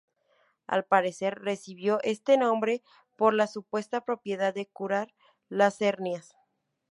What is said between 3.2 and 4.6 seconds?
la supuesta propiedad